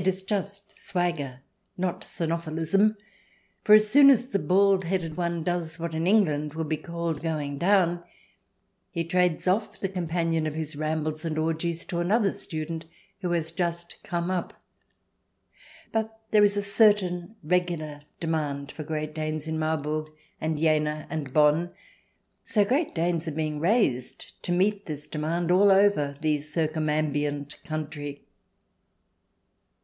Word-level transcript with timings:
It 0.00 0.06
is 0.08 0.22
just 0.22 0.74
swagger, 0.78 1.42
not 1.76 2.00
cynophilism, 2.04 2.96
for 3.64 3.74
as 3.74 3.90
soon 3.90 4.08
as 4.08 4.28
the 4.28 4.38
bald 4.38 4.84
headed 4.84 5.18
one 5.18 5.42
does 5.44 5.78
what 5.78 5.92
in 5.94 6.06
England 6.06 6.54
would 6.54 6.70
be 6.70 6.78
called" 6.78 7.20
going 7.22 7.58
down," 7.58 8.02
he 8.90 9.04
trades 9.04 9.46
off 9.46 9.78
the 9.78 9.90
companion 9.90 10.46
of 10.46 10.54
his 10.54 10.74
rambles 10.74 11.26
and 11.26 11.36
orgies 11.36 11.84
to 11.84 12.00
another 12.00 12.32
student 12.32 12.86
who 13.20 13.32
has 13.32 13.52
just 13.52 13.96
"come 14.02 14.30
up." 14.30 14.58
But 15.92 16.18
there 16.30 16.44
is 16.44 16.56
a 16.56 16.62
certain 16.62 17.36
regular 17.44 18.00
demand 18.20 18.72
for 18.72 18.84
Great 18.84 19.14
Danes 19.14 19.46
in 19.46 19.58
Marburg 19.58 20.06
and 20.40 20.56
Jena 20.56 21.06
and 21.10 21.30
Bonn, 21.34 21.72
so 22.42 22.64
Great 22.64 22.94
Danes 22.94 23.28
are 23.28 23.32
being 23.32 23.60
raised 23.60 24.32
to 24.44 24.50
meet 24.52 24.86
this 24.86 25.06
demand 25.06 25.50
all 25.50 25.70
over 25.70 26.16
the 26.22 26.38
circumambient 26.38 27.62
country. 27.64 28.24